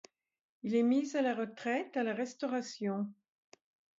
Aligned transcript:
Il 0.63 0.73
est 0.73 0.81
mis 0.81 1.15
à 1.15 1.21
la 1.21 1.35
retraite 1.35 1.95
à 1.95 2.01
la 2.01 2.15
Restauration. 2.15 3.05